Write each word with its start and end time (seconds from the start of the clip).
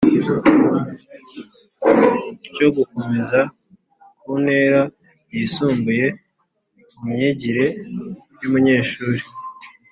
cyo 2.53 2.67
gukomeza 2.75 3.39
ku 4.21 4.31
ntera 4.43 4.81
yisumbuye 5.35 6.05
mu 6.97 7.05
myigire 7.13 7.65
y’umunyeshuri 8.41 9.23